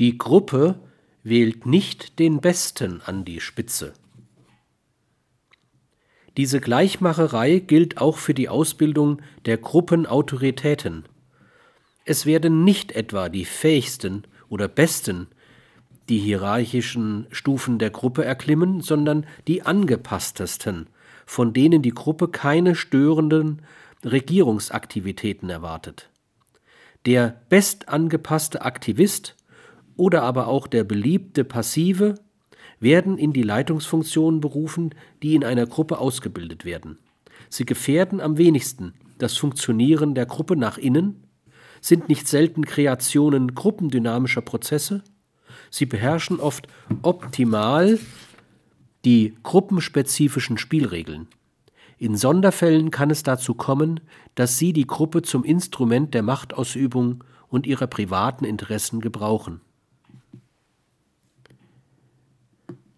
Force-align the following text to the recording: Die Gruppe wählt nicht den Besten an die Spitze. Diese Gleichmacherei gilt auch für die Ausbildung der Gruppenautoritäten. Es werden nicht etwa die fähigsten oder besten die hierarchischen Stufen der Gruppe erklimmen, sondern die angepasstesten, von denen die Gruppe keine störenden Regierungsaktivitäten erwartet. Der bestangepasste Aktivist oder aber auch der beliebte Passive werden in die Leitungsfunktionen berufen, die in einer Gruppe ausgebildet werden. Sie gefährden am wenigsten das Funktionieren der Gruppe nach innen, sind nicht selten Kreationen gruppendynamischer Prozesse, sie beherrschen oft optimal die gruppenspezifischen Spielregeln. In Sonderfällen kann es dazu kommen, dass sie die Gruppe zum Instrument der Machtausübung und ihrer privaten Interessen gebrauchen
Die 0.00 0.16
Gruppe 0.16 0.80
wählt 1.22 1.66
nicht 1.66 2.18
den 2.18 2.40
Besten 2.40 3.02
an 3.02 3.26
die 3.26 3.38
Spitze. 3.38 3.92
Diese 6.38 6.58
Gleichmacherei 6.58 7.58
gilt 7.58 7.98
auch 7.98 8.16
für 8.16 8.32
die 8.32 8.48
Ausbildung 8.48 9.20
der 9.44 9.58
Gruppenautoritäten. 9.58 11.04
Es 12.06 12.24
werden 12.24 12.64
nicht 12.64 12.92
etwa 12.92 13.28
die 13.28 13.44
fähigsten 13.44 14.26
oder 14.48 14.68
besten 14.68 15.28
die 16.08 16.18
hierarchischen 16.18 17.26
Stufen 17.30 17.78
der 17.78 17.90
Gruppe 17.90 18.24
erklimmen, 18.24 18.80
sondern 18.80 19.26
die 19.46 19.66
angepasstesten, 19.66 20.86
von 21.26 21.52
denen 21.52 21.82
die 21.82 21.92
Gruppe 21.92 22.28
keine 22.28 22.74
störenden 22.74 23.60
Regierungsaktivitäten 24.02 25.50
erwartet. 25.50 26.08
Der 27.04 27.42
bestangepasste 27.50 28.62
Aktivist 28.62 29.36
oder 30.00 30.22
aber 30.22 30.48
auch 30.48 30.66
der 30.66 30.82
beliebte 30.82 31.44
Passive 31.44 32.14
werden 32.80 33.18
in 33.18 33.34
die 33.34 33.42
Leitungsfunktionen 33.42 34.40
berufen, 34.40 34.94
die 35.22 35.34
in 35.34 35.44
einer 35.44 35.66
Gruppe 35.66 35.98
ausgebildet 35.98 36.64
werden. 36.64 36.98
Sie 37.50 37.66
gefährden 37.66 38.18
am 38.20 38.38
wenigsten 38.38 38.94
das 39.18 39.36
Funktionieren 39.36 40.14
der 40.14 40.24
Gruppe 40.24 40.56
nach 40.56 40.78
innen, 40.78 41.24
sind 41.82 42.08
nicht 42.08 42.26
selten 42.26 42.64
Kreationen 42.64 43.54
gruppendynamischer 43.54 44.40
Prozesse, 44.40 45.04
sie 45.68 45.84
beherrschen 45.84 46.40
oft 46.40 46.66
optimal 47.02 47.98
die 49.04 49.34
gruppenspezifischen 49.42 50.56
Spielregeln. 50.56 51.28
In 51.98 52.16
Sonderfällen 52.16 52.90
kann 52.90 53.10
es 53.10 53.22
dazu 53.22 53.52
kommen, 53.52 54.00
dass 54.34 54.56
sie 54.56 54.72
die 54.72 54.86
Gruppe 54.86 55.20
zum 55.20 55.44
Instrument 55.44 56.14
der 56.14 56.22
Machtausübung 56.22 57.22
und 57.48 57.66
ihrer 57.66 57.86
privaten 57.86 58.46
Interessen 58.46 59.02
gebrauchen 59.02 59.60